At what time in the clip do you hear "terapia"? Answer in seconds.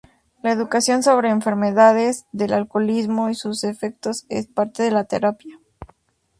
5.03-5.59